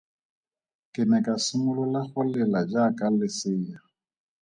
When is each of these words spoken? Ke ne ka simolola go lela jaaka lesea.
Ke 0.93 1.01
ne 1.09 1.17
ka 1.25 1.33
simolola 1.45 2.01
go 2.11 2.21
lela 2.31 2.59
jaaka 2.71 3.05
lesea. 3.19 3.79